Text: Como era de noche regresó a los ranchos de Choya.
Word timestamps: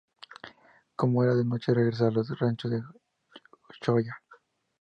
Como 0.95 1.21
era 1.21 1.35
de 1.35 1.45
noche 1.45 1.75
regresó 1.75 2.07
a 2.07 2.11
los 2.11 2.39
ranchos 2.39 2.71
de 2.71 2.81
Choya. 3.81 4.19